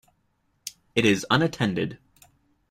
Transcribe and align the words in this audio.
It 0.95 1.05
is 1.05 1.27
unattended. 1.29 1.99